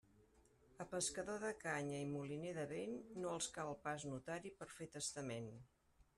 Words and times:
A 0.85 0.85
pescador 0.93 1.37
de 1.43 1.51
canya 1.65 1.99
i 2.05 2.09
moliner 2.13 2.55
de 2.57 2.65
vent, 2.73 2.97
no 3.21 3.35
els 3.35 3.51
cal 3.59 3.75
pas 3.87 4.09
notari 4.15 4.55
per 4.61 4.71
fer 4.79 4.91
testament. 4.99 5.55